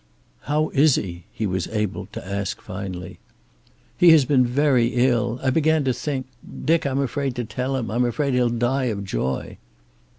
"How 0.49 0.69
is 0.69 0.95
he?" 0.95 1.25
he 1.31 1.45
was 1.45 1.67
able 1.67 2.07
to 2.07 2.27
ask 2.27 2.59
finally. 2.59 3.19
"He 3.95 4.09
has 4.13 4.25
been 4.25 4.43
very 4.43 4.87
ill. 4.95 5.39
I 5.43 5.51
began 5.51 5.83
to 5.83 5.93
think 5.93 6.25
Dick, 6.65 6.87
I'm 6.87 6.97
afraid 6.99 7.35
to 7.35 7.45
tell 7.45 7.75
him. 7.75 7.91
I'm 7.91 8.05
afraid 8.05 8.33
he'll 8.33 8.49
die 8.49 8.85
of 8.85 9.03
joy." 9.03 9.59